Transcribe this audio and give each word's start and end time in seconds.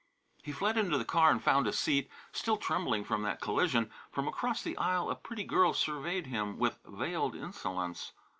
He 0.41 0.51
fled 0.51 0.79
into 0.79 0.97
the 0.97 1.05
car 1.05 1.29
and 1.29 1.43
found 1.43 1.67
a 1.67 1.71
seat, 1.71 2.09
still 2.31 2.57
trembling 2.57 3.03
from 3.03 3.21
that 3.21 3.39
collision. 3.39 3.91
From 4.11 4.27
across 4.27 4.63
the 4.63 4.75
aisle 4.79 5.11
a 5.11 5.15
pretty 5.15 5.43
girl 5.43 5.73
surveyed 5.73 6.25
him 6.25 6.57
with 6.57 6.79
veiled 6.85 7.35
insolence. 7.35 8.11